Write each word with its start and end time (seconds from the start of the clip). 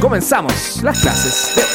comenzamos 0.00 0.82
las 0.82 1.00
clases 1.00 1.52
de 1.54 1.62
hoy. 1.62 1.68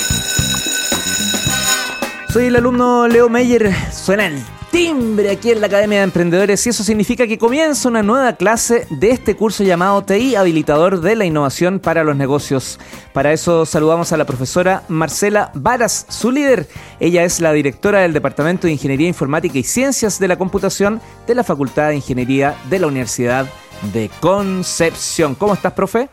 Soy 2.31 2.45
el 2.45 2.55
alumno 2.55 3.07
Leo 3.07 3.29
Meyer. 3.29 3.73
Suena 3.91 4.27
el 4.27 4.41
timbre 4.71 5.31
aquí 5.31 5.51
en 5.51 5.59
la 5.59 5.67
Academia 5.67 5.99
de 5.99 6.05
Emprendedores 6.05 6.65
y 6.65 6.69
eso 6.69 6.83
significa 6.83 7.27
que 7.27 7.37
comienza 7.37 7.89
una 7.89 8.03
nueva 8.03 8.33
clase 8.33 8.87
de 8.89 9.11
este 9.11 9.35
curso 9.35 9.63
llamado 9.63 10.03
TI 10.03 10.35
Habilitador 10.35 11.01
de 11.01 11.15
la 11.15 11.25
Innovación 11.25 11.79
para 11.79 12.03
los 12.03 12.15
Negocios. 12.15 12.79
Para 13.13 13.33
eso 13.33 13.65
saludamos 13.65 14.13
a 14.13 14.17
la 14.17 14.25
profesora 14.25 14.83
Marcela 14.87 15.51
Varas, 15.53 16.05
su 16.09 16.31
líder. 16.31 16.67
Ella 16.99 17.23
es 17.23 17.41
la 17.41 17.51
directora 17.51 17.99
del 17.99 18.13
Departamento 18.13 18.67
de 18.67 18.73
Ingeniería 18.73 19.07
Informática 19.07 19.57
y 19.57 19.63
Ciencias 19.63 20.19
de 20.19 20.27
la 20.27 20.37
Computación 20.37 21.01
de 21.27 21.35
la 21.35 21.43
Facultad 21.43 21.89
de 21.89 21.95
Ingeniería 21.95 22.55
de 22.69 22.79
la 22.79 22.87
Universidad 22.87 23.45
de 23.93 24.09
Concepción. 24.21 25.35
¿Cómo 25.35 25.53
estás, 25.53 25.73
profe? 25.73 26.09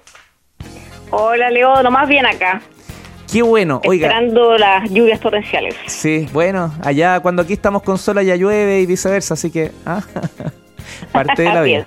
Hola, 1.10 1.50
Leo, 1.50 1.82
lo 1.82 1.90
más 1.90 2.08
bien 2.08 2.26
acá. 2.26 2.60
Qué 3.30 3.42
bueno, 3.42 3.80
oiga. 3.86 4.08
Esperando 4.08 4.56
las 4.56 4.90
lluvias 4.90 5.20
torrenciales. 5.20 5.74
Sí, 5.86 6.26
bueno, 6.32 6.72
allá 6.82 7.20
cuando 7.20 7.42
aquí 7.42 7.54
estamos 7.54 7.82
con 7.82 7.98
sol 7.98 8.18
allá 8.18 8.36
llueve 8.36 8.80
y 8.80 8.86
viceversa, 8.86 9.34
así 9.34 9.50
que 9.50 9.70
ah, 9.84 10.02
parte 11.12 11.42
de 11.42 11.52
la 11.52 11.62
vida. 11.62 11.86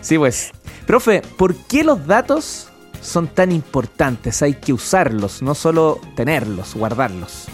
Sí, 0.00 0.18
pues. 0.18 0.52
Profe, 0.86 1.22
¿por 1.36 1.54
qué 1.66 1.84
los 1.84 2.06
datos 2.06 2.72
son 3.00 3.28
tan 3.28 3.52
importantes? 3.52 4.42
Hay 4.42 4.54
que 4.54 4.72
usarlos, 4.72 5.42
no 5.42 5.54
solo 5.54 6.00
tenerlos, 6.16 6.74
guardarlos. 6.74 7.46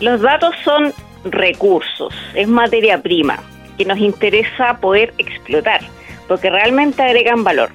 Los 0.00 0.20
datos 0.20 0.54
son 0.64 0.92
recursos, 1.24 2.14
es 2.34 2.46
materia 2.46 3.02
prima 3.02 3.38
que 3.76 3.84
nos 3.84 3.98
interesa 3.98 4.78
poder 4.80 5.12
explotar, 5.18 5.80
porque 6.28 6.50
realmente 6.50 7.02
agregan 7.02 7.42
valor. 7.42 7.70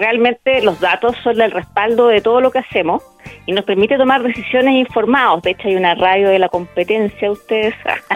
Realmente 0.00 0.62
los 0.62 0.80
datos 0.80 1.14
son 1.22 1.42
el 1.42 1.50
respaldo 1.50 2.08
de 2.08 2.22
todo 2.22 2.40
lo 2.40 2.50
que 2.50 2.60
hacemos 2.60 3.02
y 3.44 3.52
nos 3.52 3.66
permite 3.66 3.98
tomar 3.98 4.22
decisiones 4.22 4.72
informadas. 4.72 5.42
De 5.42 5.50
hecho, 5.50 5.68
hay 5.68 5.76
una 5.76 5.94
radio 5.94 6.30
de 6.30 6.38
la 6.38 6.48
competencia, 6.48 7.30
ustedes, 7.30 7.74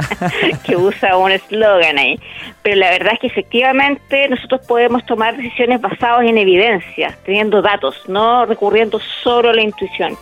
que 0.64 0.76
usa 0.76 1.18
un 1.18 1.30
eslogan 1.30 1.98
ahí. 1.98 2.18
Pero 2.62 2.76
la 2.76 2.88
verdad 2.88 3.12
es 3.12 3.20
que 3.20 3.26
efectivamente 3.26 4.26
nosotros 4.30 4.62
podemos 4.66 5.04
tomar 5.04 5.36
decisiones 5.36 5.78
basadas 5.82 6.22
en 6.22 6.38
evidencia, 6.38 7.18
teniendo 7.22 7.60
datos, 7.60 8.08
no 8.08 8.46
recurriendo 8.46 8.98
solo 9.22 9.50
a 9.50 9.52
la 9.52 9.60
intuición. 9.60 10.16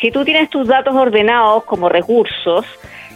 Si 0.00 0.10
tú 0.10 0.24
tienes 0.24 0.48
tus 0.48 0.66
datos 0.66 0.94
ordenados 0.94 1.64
como 1.64 1.90
recursos, 1.90 2.64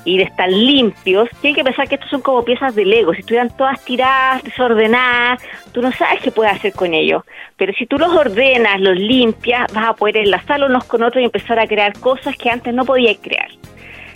y 0.05 0.19
de 0.19 0.25
estar 0.25 0.51
limpios, 0.51 1.29
tienen 1.41 1.57
que 1.57 1.65
pensar 1.65 1.89
que 1.89 1.97
estos 1.97 2.11
son 2.11 2.23
como 2.23 2.45
piezas 2.45 2.75
de 2.75 2.85
Lego. 2.85 3.13
Si 3.15 3.21
estuvieran 3.21 3.55
todas 3.57 3.85
tiradas, 3.85 4.43
desordenadas, 4.43 5.43
tú 5.73 5.83
no 5.83 5.93
sabes 5.93 6.21
qué 6.23 6.31
puedes 6.31 6.53
hacer 6.55 6.73
con 6.73 6.95
ellos. 6.95 7.23
Pero 7.57 7.73
si 7.75 7.87
tú 7.87 7.99
los 7.99 8.15
ordenas, 8.15 8.81
los 8.81 8.97
limpias, 8.97 9.73
vas 9.73 9.89
a 9.89 9.95
poder 9.95 10.19
enlazarlos 10.19 10.71
unos 10.71 10.85
con 10.85 11.03
otros 11.03 11.23
y 11.23 11.25
empezar 11.25 11.59
a 11.59 11.67
crear 11.67 11.99
cosas 11.99 12.37
que 12.37 12.51
antes 12.51 12.73
no 12.75 12.85
podías 12.85 13.19
crear. 13.19 13.49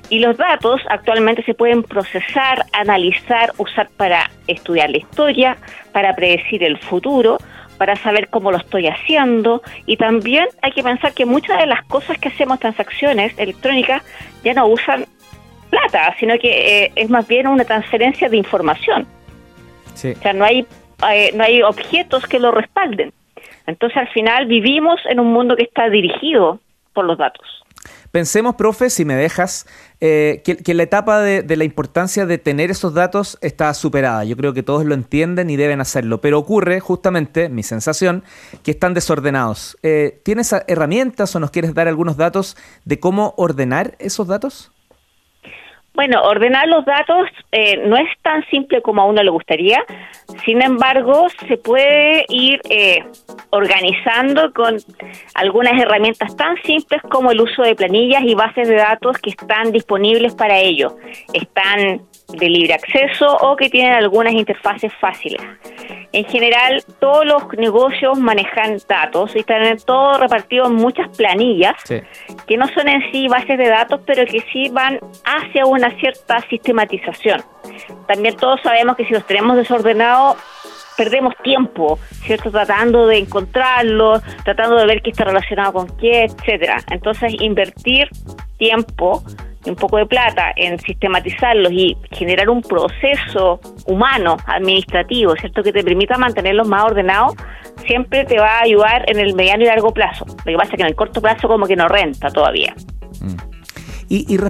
Y 0.09 0.19
los 0.19 0.37
datos 0.37 0.81
actualmente 0.91 1.43
se 1.45 1.55
pueden 1.55 1.83
procesar, 1.83 2.67
analizar, 2.73 3.53
usar 3.57 3.89
para 3.97 4.31
estudiar 4.47 4.91
la 4.91 4.99
historia, 4.99 5.57
para 5.93 6.15
predecir 6.15 6.63
el 6.65 6.77
futuro, 6.79 7.39
para 7.79 7.97
saber 7.97 8.29
cómo 8.29 8.53
lo 8.53 8.59
estoy 8.59 8.87
haciendo 8.87 9.63
y 9.87 9.97
también 9.97 10.47
hay 10.61 10.71
que 10.71 10.85
pensar 10.85 11.15
que 11.15 11.27
muchas 11.27 11.59
de 11.59 11.67
las 11.67 11.83
cosas 11.87 12.19
que 12.19 12.29
hacemos, 12.29 12.61
transacciones 12.61 13.37
electrónicas, 13.39 14.03
ya 14.45 14.55
no 14.55 14.67
usan 14.67 15.07
plata, 15.73 16.15
sino 16.21 16.39
que 16.39 16.85
eh, 16.85 16.93
es 16.95 17.09
más 17.09 17.27
bien 17.27 17.47
una 17.47 17.65
transferencia 17.65 18.29
de 18.29 18.37
información. 18.37 19.07
O 19.95 19.97
sea, 19.97 20.33
no 20.33 20.45
hay, 20.45 20.67
eh, 21.11 21.33
no 21.35 21.45
hay 21.45 21.63
objetos 21.63 22.27
que 22.27 22.39
lo 22.39 22.51
respalden. 22.51 23.13
Entonces, 23.67 23.97
al 23.97 24.09
final, 24.09 24.47
vivimos 24.47 25.01
en 25.09 25.21
un 25.21 25.33
mundo 25.33 25.57
que 25.57 25.63
está 25.63 25.89
dirigido 25.89 26.61
por 26.93 27.05
los 27.05 27.17
datos. 27.17 27.47
Pensemos, 28.11 28.57
profe, 28.57 28.91
si 28.91 29.07
me 29.07 29.15
dejas, 29.15 29.67
eh, 30.01 30.43
que, 30.45 30.75
la 30.75 30.83
etapa 30.83 31.21
de, 31.21 31.57
la 31.57 31.65
importancia 31.65 32.27
de 32.27 32.37
tener 32.37 32.71
esos 32.71 32.93
datos 32.93 33.39
está 33.41 33.73
superada. 33.73 34.25
Yo 34.25 34.37
creo 34.37 34.53
que 34.53 34.63
todos 34.63 34.85
lo 34.85 34.93
entienden 34.93 35.49
y 35.49 35.57
deben 35.57 35.81
hacerlo, 35.81 36.21
pero 36.21 36.39
ocurre 36.39 36.81
justamente, 36.81 37.49
mi 37.49 37.63
sensación, 37.63 38.23
que 38.63 38.73
están 38.73 38.93
desordenados. 38.93 39.79
¿Tienes 40.25 40.55
herramientas 40.67 41.35
o 41.35 41.41
nos 41.41 41.51
quieres 41.51 41.73
dar 41.73 41.89
algunos 41.89 42.19
datos 42.19 42.59
de 42.85 43.01
cómo 43.01 43.33
ordenar 43.39 43.95
esos 43.99 44.27
datos? 44.27 44.72
Bueno, 45.95 46.23
ordenar 46.23 46.69
los 46.69 46.85
datos 46.87 47.29
eh, 47.53 47.77
no 47.87 47.97
es 47.97 48.09
tan 48.23 48.45
simple 48.47 48.81
como 48.81 49.03
a 49.03 49.05
uno 49.05 49.23
le 49.23 49.31
gustaría, 49.31 49.85
sin 50.45 50.63
embargo, 50.63 51.27
se 51.47 51.57
puede 51.59 52.25
ir 52.29 52.61
eh, 52.71 53.05
organizando 53.51 54.53
con 54.53 54.79
algunas 55.35 55.81
herramientas 55.81 56.35
tan 56.37 56.57
simples 56.63 57.03
como 57.11 57.31
el 57.31 57.41
uso 57.41 57.63
de 57.63 57.75
planillas 57.75 58.23
y 58.25 58.35
bases 58.35 58.69
de 58.69 58.77
datos 58.77 59.19
que 59.19 59.31
están 59.31 59.71
disponibles 59.71 60.35
para 60.35 60.59
ello. 60.59 60.97
Están 61.33 62.01
de 62.29 62.49
libre 62.49 62.75
acceso 62.75 63.37
o 63.37 63.57
que 63.57 63.69
tienen 63.69 63.93
algunas 63.93 64.33
interfaces 64.33 64.93
fáciles. 65.01 65.43
En 66.13 66.25
general, 66.27 66.85
todos 67.01 67.25
los 67.25 67.43
negocios 67.57 68.19
manejan 68.19 68.77
datos 68.87 69.35
y 69.35 69.41
están 69.41 69.77
todos 69.79 70.21
repartidos 70.21 70.69
en 70.69 70.77
muchas 70.77 71.09
planillas 71.17 71.75
que 72.47 72.57
no 72.57 72.69
son 72.69 72.89
en 72.89 73.11
sí 73.11 73.29
bases 73.29 73.57
de 73.57 73.69
datos, 73.69 74.01
pero 74.05 74.27
que 74.27 74.41
sí 74.53 74.69
van 74.69 75.01
hacia 75.25 75.65
una 75.65 75.91
cierta 75.99 76.41
sistematización. 76.51 77.43
También 78.07 78.37
todos 78.37 78.61
sabemos 78.63 78.97
que 78.97 79.07
si 79.07 79.15
los 79.15 79.27
tenemos 79.27 79.57
desordenados, 79.57 80.37
perdemos 80.99 81.35
tiempo, 81.43 81.99
¿cierto? 82.27 82.51
Tratando 82.51 83.07
de 83.07 83.19
encontrarlos, 83.19 84.23
tratando 84.45 84.77
de 84.77 84.87
ver 84.87 85.03
qué 85.03 85.11
está 85.11 85.25
relacionado 85.25 85.73
con 85.73 85.97
qué, 85.97 86.25
etcétera. 86.25 86.83
Entonces, 86.91 87.35
invertir 87.41 88.09
tiempo 88.59 89.23
un 89.67 89.77
poco 89.77 89.97
de 89.97 90.07
plata 90.07 90.53
en 90.57 90.79
sistematizarlos 90.79 91.73
y 91.73 91.97
generar 92.11 92.51
un 92.51 92.63
proceso 92.63 93.61
humano, 93.87 94.37
administrativo, 94.47 95.35
¿cierto? 95.37 95.63
Que 95.63 95.73
te 95.73 95.83
permita 95.83 96.19
mantenerlos 96.19 96.69
más 96.69 96.85
ordenados, 96.85 97.35
siempre 97.87 98.25
te 98.25 98.39
va 98.39 98.59
a 98.59 98.63
ayudar 98.63 99.05
en 99.09 99.19
el 99.19 99.35
mediano 99.35 99.63
y 99.63 99.67
largo 99.67 99.93
plazo. 99.93 100.25
Lo 100.27 100.45
que 100.45 100.57
pasa 100.57 100.71
es 100.71 100.77
que 100.77 100.83
en 100.83 100.89
el 100.89 100.95
corto 100.95 101.21
plazo 101.21 101.49
como 101.49 101.67
que 101.67 101.77
no 101.77 101.89
renta 101.89 102.29
todavía. 102.31 102.75
Mm. 103.21 103.52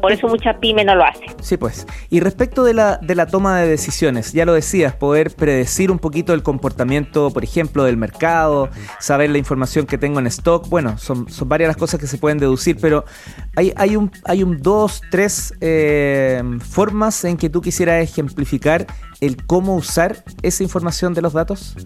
Por 0.00 0.12
eso 0.12 0.28
mucha 0.28 0.59
pyme 0.59 0.84
no 0.84 0.95
lo 0.95 1.05
hace. 1.05 1.27
Sí, 1.41 1.56
pues. 1.56 1.87
Y 2.11 2.21
respecto 2.21 2.65
de 2.65 2.75
la, 2.75 2.99
de 2.99 3.15
la 3.15 3.27
toma 3.27 3.61
de 3.61 3.69
decisiones, 3.69 4.33
ya 4.33 4.45
lo 4.45 4.55
decías, 4.55 4.95
poder 4.97 5.31
predecir 5.34 5.91
un 5.91 5.99
poquito 5.99 6.34
el 6.34 6.43
comportamiento, 6.43 7.31
por 7.31 7.45
ejemplo, 7.45 7.84
del 7.84 7.97
mercado, 7.97 8.69
saber 8.99 9.31
la 9.31 9.39
información 9.39 9.87
que 9.87 9.99
tengo 9.99 10.19
en 10.19 10.27
stock. 10.27 10.69
Bueno, 10.69 10.99
son, 10.99 11.28
son 11.28 11.49
varias 11.49 11.69
las 11.69 11.77
cosas 11.77 12.00
que 12.00 12.06
se 12.06 12.19
pueden 12.19 12.39
deducir, 12.39 12.77
pero 12.81 13.05
hay, 13.55 13.73
hay, 13.77 13.97
un, 13.97 14.11
hay 14.25 14.43
un 14.43 14.61
dos, 14.61 15.00
tres 15.11 15.55
eh, 15.61 16.43
formas 16.61 17.25
en 17.25 17.37
que 17.37 17.49
tú 17.49 17.61
quisieras 17.61 18.03
ejemplificar 18.03 18.87
el 19.21 19.44
cómo 19.47 19.77
usar 19.77 20.25
esa 20.43 20.62
información 20.62 21.15
de 21.15 21.23
los 21.23 21.33
datos. 21.33 21.77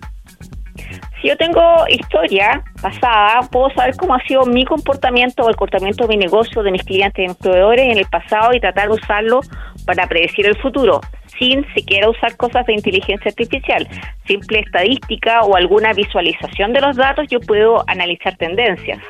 Si 1.26 1.30
yo 1.30 1.36
tengo 1.36 1.60
historia 1.88 2.62
pasada, 2.80 3.40
puedo 3.50 3.68
saber 3.70 3.96
cómo 3.96 4.14
ha 4.14 4.20
sido 4.28 4.46
mi 4.46 4.64
comportamiento 4.64 5.42
o 5.42 5.48
el 5.48 5.56
comportamiento 5.56 6.04
de 6.04 6.10
mi 6.10 6.16
negocio, 6.18 6.62
de 6.62 6.70
mis 6.70 6.84
clientes, 6.84 7.16
de 7.16 7.26
mis 7.26 7.36
proveedores 7.36 7.84
en 7.84 7.98
el 7.98 8.04
pasado 8.04 8.54
y 8.54 8.60
tratar 8.60 8.86
de 8.86 8.94
usarlo 8.94 9.40
para 9.84 10.06
predecir 10.06 10.46
el 10.46 10.56
futuro, 10.58 11.00
sin 11.36 11.66
siquiera 11.74 12.08
usar 12.08 12.36
cosas 12.36 12.64
de 12.66 12.74
inteligencia 12.74 13.28
artificial. 13.28 13.88
Simple 14.24 14.60
estadística 14.60 15.40
o 15.40 15.56
alguna 15.56 15.92
visualización 15.94 16.72
de 16.72 16.80
los 16.80 16.96
datos, 16.96 17.26
yo 17.28 17.40
puedo 17.40 17.82
analizar 17.88 18.36
tendencias. 18.36 19.00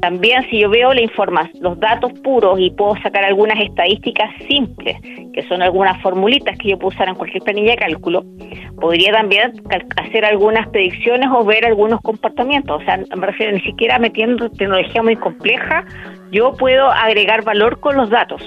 También 0.00 0.48
si 0.48 0.60
yo 0.60 0.70
veo 0.70 0.92
la 0.92 1.02
información, 1.02 1.60
los 1.60 1.78
datos 1.80 2.12
puros 2.22 2.58
y 2.60 2.70
puedo 2.70 2.94
sacar 3.02 3.24
algunas 3.24 3.58
estadísticas 3.60 4.30
simples, 4.48 4.96
que 5.32 5.42
son 5.48 5.60
algunas 5.60 6.00
formulitas 6.02 6.56
que 6.58 6.70
yo 6.70 6.78
puedo 6.78 6.94
usar 6.94 7.08
en 7.08 7.16
cualquier 7.16 7.42
planilla 7.42 7.72
de 7.72 7.76
cálculo, 7.78 8.24
podría 8.80 9.12
también 9.12 9.52
hacer 9.96 10.24
algunas 10.24 10.68
predicciones 10.68 11.28
o 11.32 11.44
ver 11.44 11.66
algunos 11.66 12.00
comportamientos. 12.00 12.80
O 12.80 12.84
sea, 12.84 12.98
me 13.16 13.26
refiero 13.26 13.52
ni 13.52 13.60
siquiera 13.60 13.98
metiendo 13.98 14.48
tecnología 14.50 15.02
muy 15.02 15.16
compleja, 15.16 15.84
yo 16.30 16.52
puedo 16.52 16.88
agregar 16.90 17.42
valor 17.42 17.80
con 17.80 17.96
los 17.96 18.10
datos 18.10 18.42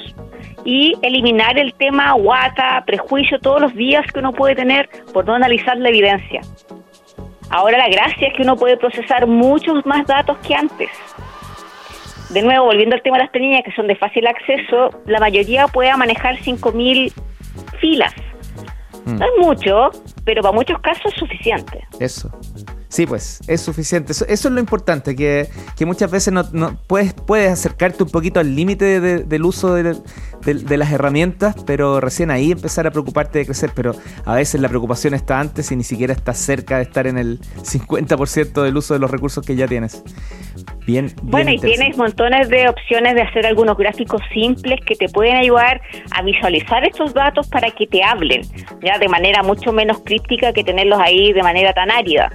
y 0.64 0.94
eliminar 1.02 1.58
el 1.58 1.74
tema 1.74 2.14
guata, 2.14 2.84
prejuicio 2.86 3.40
todos 3.40 3.62
los 3.62 3.74
días 3.74 4.06
que 4.12 4.20
uno 4.20 4.32
puede 4.32 4.56
tener 4.56 4.88
por 5.14 5.26
no 5.26 5.34
analizar 5.34 5.78
la 5.78 5.90
evidencia. 5.90 6.42
Ahora 7.50 7.78
la 7.78 7.90
gracia 7.90 8.30
es 8.30 8.34
que 8.34 8.44
uno 8.44 8.56
puede 8.56 8.78
procesar 8.78 9.28
muchos 9.28 9.86
más 9.86 10.06
datos 10.08 10.38
que 10.38 10.56
antes. 10.56 10.90
De 12.34 12.42
nuevo, 12.42 12.66
volviendo 12.66 12.96
al 12.96 13.02
tema 13.02 13.18
de 13.18 13.24
las 13.24 13.32
planillas 13.32 13.64
que 13.66 13.72
son 13.74 13.88
de 13.88 13.96
fácil 13.96 14.26
acceso, 14.26 14.90
la 15.06 15.20
mayoría 15.20 15.68
puede 15.68 15.96
manejar 15.98 16.38
5.000 16.38 17.12
filas. 17.80 18.14
Mm. 19.06 19.18
No 19.18 19.26
es 19.26 19.32
mucho, 19.40 19.90
pero 20.24 20.42
para 20.42 20.54
muchos 20.54 20.80
casos 20.80 21.12
es 21.14 21.20
suficiente. 21.20 21.86
Eso. 22.00 22.32
Sí, 22.92 23.06
pues 23.06 23.40
es 23.48 23.62
suficiente. 23.62 24.12
Eso, 24.12 24.26
es 24.28 24.46
lo 24.46 24.60
importante, 24.60 25.16
que, 25.16 25.48
muchas 25.86 26.12
veces 26.12 26.34
no, 26.34 26.78
puedes, 26.88 27.14
puedes 27.14 27.50
acercarte 27.50 28.04
un 28.04 28.10
poquito 28.10 28.42
al 28.42 28.54
límite 28.54 29.00
del 29.00 29.46
uso 29.46 29.76
de, 29.76 29.96
las 30.78 30.92
herramientas, 30.92 31.56
pero 31.66 32.02
recién 32.02 32.32
ahí 32.32 32.52
empezar 32.52 32.88
a 32.88 32.92
preocuparte 32.92 33.40
de 33.40 33.46
crecer. 33.46 33.72
Pero 33.74 33.96
a 34.26 34.36
veces 34.36 34.60
la 34.60 34.68
preocupación 34.68 35.14
está 35.14 35.40
antes 35.40 35.72
y 35.72 35.78
ni 35.78 35.86
siquiera 35.86 36.14
estás 36.14 36.38
cerca 36.38 36.78
de 36.78 36.84
estar 36.84 37.08
en 37.08 37.18
el 37.18 37.40
50% 37.40 38.62
del 38.62 38.76
uso 38.76 38.94
de 38.94 39.00
los 39.00 39.10
recursos 39.10 39.46
que 39.46 39.56
ya 39.56 39.68
tienes. 39.68 40.04
Bien, 40.86 41.12
bueno, 41.22 41.52
y 41.52 41.60
tienes 41.60 41.96
montones 41.96 42.50
de 42.50 42.68
opciones 42.68 43.14
de 43.14 43.22
hacer 43.22 43.46
algunos 43.46 43.78
gráficos 43.78 44.22
simples 44.34 44.80
que 44.86 44.96
te 44.96 45.08
pueden 45.10 45.36
ayudar 45.36 45.80
a 46.12 46.24
visualizar 46.24 46.84
estos 46.86 47.14
datos 47.14 47.48
para 47.50 47.70
que 47.70 47.86
te 47.86 48.04
hablen, 48.04 48.42
ya 48.82 48.98
de 48.98 49.08
manera 49.08 49.44
mucho 49.44 49.72
menos 49.72 50.00
críptica 50.04 50.52
que 50.54 50.64
tenerlos 50.64 51.00
ahí 51.00 51.34
de 51.34 51.44
manera 51.44 51.74
tan 51.74 51.92
árida. 51.92 52.32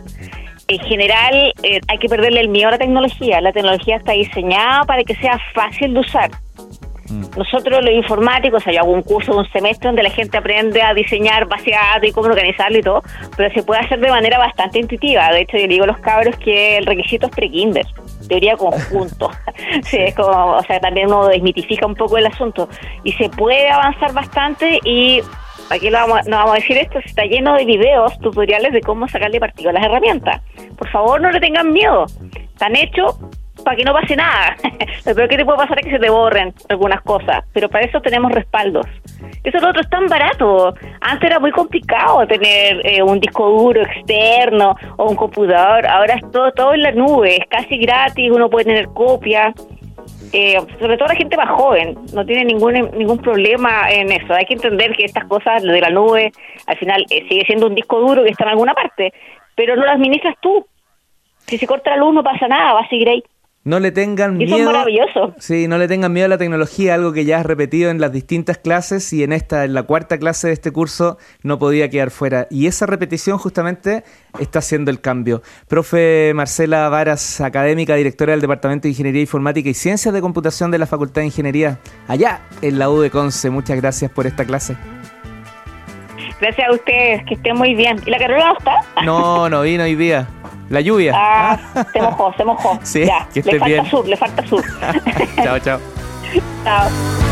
En 0.68 0.80
general, 0.80 1.52
eh, 1.62 1.80
hay 1.88 1.98
que 1.98 2.08
perderle 2.08 2.40
el 2.40 2.48
miedo 2.48 2.68
a 2.68 2.72
la 2.72 2.78
tecnología. 2.78 3.40
La 3.40 3.52
tecnología 3.52 3.96
está 3.96 4.12
diseñada 4.12 4.84
para 4.84 5.04
que 5.04 5.14
sea 5.14 5.38
fácil 5.54 5.94
de 5.94 6.00
usar. 6.00 6.30
Mm. 7.08 7.38
Nosotros 7.38 7.84
los 7.84 7.92
informáticos, 7.92 8.62
o 8.62 8.64
sea, 8.64 8.72
yo 8.72 8.80
hago 8.80 8.92
un 8.92 9.02
curso 9.02 9.32
de 9.32 9.38
un 9.38 9.50
semestre 9.50 9.88
donde 9.88 10.02
la 10.02 10.10
gente 10.10 10.36
aprende 10.38 10.82
a 10.82 10.94
diseñar 10.94 11.46
base 11.46 11.70
de 11.70 11.76
datos 11.76 12.08
y 12.08 12.12
cómo 12.12 12.28
organizarlo 12.28 12.78
y 12.78 12.82
todo, 12.82 13.02
pero 13.36 13.52
se 13.52 13.62
puede 13.62 13.80
hacer 13.80 14.00
de 14.00 14.08
manera 14.08 14.38
bastante 14.38 14.78
intuitiva. 14.78 15.30
De 15.30 15.42
hecho, 15.42 15.56
yo 15.56 15.62
le 15.62 15.68
digo 15.68 15.84
a 15.84 15.88
los 15.88 15.98
cabros 15.98 16.36
que 16.36 16.78
el 16.78 16.86
requisito 16.86 17.26
es 17.26 17.32
pre-kinder, 17.32 17.86
teoría 18.28 18.56
conjunto. 18.56 19.30
sí, 19.84 19.96
es 19.98 20.14
como, 20.14 20.56
o 20.56 20.62
sea, 20.62 20.80
también 20.80 21.08
uno 21.08 21.26
desmitifica 21.28 21.86
un 21.86 21.94
poco 21.94 22.18
el 22.18 22.26
asunto. 22.26 22.68
Y 23.04 23.12
se 23.12 23.28
puede 23.28 23.68
avanzar 23.70 24.12
bastante 24.12 24.78
y 24.84 25.20
aquí 25.70 25.90
no 25.90 25.98
vamos, 25.98 26.26
no 26.26 26.36
vamos 26.36 26.52
a 26.52 26.56
decir 26.56 26.78
esto, 26.78 26.98
está 26.98 27.24
lleno 27.24 27.54
de 27.54 27.64
videos, 27.64 28.18
tutoriales 28.20 28.72
de 28.72 28.80
cómo 28.80 29.08
sacarle 29.08 29.40
partido 29.40 29.70
a 29.70 29.72
las 29.72 29.84
herramientas. 29.84 30.42
Por 30.76 30.88
favor, 30.90 31.20
no 31.20 31.30
le 31.30 31.40
tengan 31.40 31.72
miedo. 31.72 32.06
Están 32.34 32.76
hechos 32.76 33.16
para 33.66 33.76
que 33.76 33.84
no 33.84 33.92
pase 33.92 34.14
nada. 34.14 34.56
Lo 35.06 35.12
peor 35.12 35.28
que 35.28 35.36
te 35.38 35.44
puede 35.44 35.58
pasar 35.58 35.80
es 35.80 35.86
que 35.86 35.90
se 35.90 35.98
te 35.98 36.08
borren 36.08 36.54
algunas 36.68 37.02
cosas, 37.02 37.44
pero 37.52 37.68
para 37.68 37.84
eso 37.84 38.00
tenemos 38.00 38.30
respaldos. 38.30 38.86
Eso 39.42 39.58
lo 39.58 39.70
otro 39.70 39.80
es 39.80 39.90
tan 39.90 40.06
barato. 40.06 40.74
Antes 41.00 41.30
era 41.30 41.40
muy 41.40 41.50
complicado 41.50 42.24
tener 42.28 42.80
eh, 42.84 43.02
un 43.02 43.18
disco 43.18 43.48
duro 43.48 43.82
externo 43.82 44.76
o 44.96 45.10
un 45.10 45.16
computador. 45.16 45.84
Ahora 45.86 46.14
es 46.14 46.30
todo, 46.30 46.52
todo 46.52 46.74
en 46.74 46.82
la 46.82 46.92
nube, 46.92 47.38
es 47.38 47.46
casi 47.48 47.76
gratis, 47.78 48.30
uno 48.30 48.48
puede 48.48 48.66
tener 48.66 48.86
copia. 48.88 49.52
Eh, 50.32 50.58
sobre 50.78 50.96
todo 50.96 51.08
la 51.08 51.16
gente 51.16 51.36
más 51.36 51.50
joven, 51.50 51.98
no 52.12 52.24
tiene 52.24 52.44
ningún 52.44 52.72
ningún 52.96 53.18
problema 53.18 53.90
en 53.90 54.12
eso. 54.12 54.32
Hay 54.32 54.44
que 54.44 54.54
entender 54.54 54.92
que 54.96 55.04
estas 55.06 55.24
cosas, 55.24 55.62
de 55.62 55.80
la 55.80 55.90
nube, 55.90 56.30
al 56.66 56.76
final 56.76 57.04
eh, 57.10 57.24
sigue 57.28 57.44
siendo 57.46 57.66
un 57.66 57.74
disco 57.74 57.98
duro 57.98 58.22
que 58.22 58.30
está 58.30 58.44
en 58.44 58.50
alguna 58.50 58.74
parte, 58.74 59.12
pero 59.56 59.74
no 59.74 59.84
lo 59.84 59.90
administras 59.90 60.36
tú. 60.40 60.64
Si 61.46 61.58
se 61.58 61.66
corta 61.66 61.90
la 61.90 61.96
luz 61.98 62.14
no 62.14 62.24
pasa 62.24 62.48
nada, 62.48 62.74
va 62.74 62.80
a 62.80 62.88
seguir 62.88 63.08
ahí. 63.08 63.22
No 63.66 63.80
le 63.80 63.90
tengan 63.90 64.36
miedo. 64.36 64.70
Sí, 65.38 65.66
no 65.66 65.76
le 65.76 65.88
tengan 65.88 66.12
miedo 66.12 66.26
a 66.26 66.28
la 66.28 66.38
tecnología, 66.38 66.94
algo 66.94 67.12
que 67.12 67.24
ya 67.24 67.40
has 67.40 67.46
repetido 67.46 67.90
en 67.90 68.00
las 68.00 68.12
distintas 68.12 68.58
clases 68.58 69.12
y 69.12 69.24
en 69.24 69.32
esta, 69.32 69.64
en 69.64 69.74
la 69.74 69.82
cuarta 69.82 70.18
clase 70.18 70.46
de 70.46 70.52
este 70.52 70.70
curso, 70.70 71.18
no 71.42 71.58
podía 71.58 71.90
quedar 71.90 72.12
fuera. 72.12 72.46
Y 72.48 72.68
esa 72.68 72.86
repetición 72.86 73.38
justamente 73.38 74.04
está 74.38 74.60
haciendo 74.60 74.92
el 74.92 75.00
cambio. 75.00 75.42
Profe 75.66 76.30
Marcela 76.32 76.88
Varas, 76.88 77.40
académica, 77.40 77.96
directora 77.96 78.30
del 78.30 78.40
Departamento 78.40 78.84
de 78.84 78.90
Ingeniería 78.90 79.22
Informática 79.22 79.68
y 79.68 79.74
Ciencias 79.74 80.14
de 80.14 80.20
Computación 80.20 80.70
de 80.70 80.78
la 80.78 80.86
Facultad 80.86 81.22
de 81.22 81.26
Ingeniería, 81.26 81.80
allá 82.06 82.42
en 82.62 82.78
la 82.78 82.88
U 82.88 83.00
de 83.00 83.10
Conce. 83.10 83.50
Muchas 83.50 83.80
gracias 83.80 84.12
por 84.12 84.28
esta 84.28 84.44
clase. 84.44 84.76
Gracias 86.40 86.68
a 86.68 86.72
ustedes, 86.72 87.24
que 87.24 87.34
estén 87.34 87.56
muy 87.56 87.74
bien. 87.74 88.00
¿Y 88.06 88.10
la 88.10 88.18
carrera 88.18 88.52
está? 88.56 89.02
No, 89.04 89.48
no 89.48 89.62
vino 89.62 89.82
hoy 89.82 89.96
día. 89.96 90.28
La 90.70 90.80
lluvia. 90.80 91.12
Ah, 91.14 91.58
se 91.92 92.00
mojó, 92.00 92.32
se 92.36 92.44
mojó. 92.44 92.78
Sí, 92.84 93.08
que 93.32 93.40
esté 93.40 93.52
le 93.52 93.60
falta 93.60 93.90
sur, 93.90 94.08
le 94.08 94.16
falta 94.16 94.46
sur. 94.46 94.62
chao, 95.42 95.58
chao. 95.60 95.80
Chao. 96.64 97.25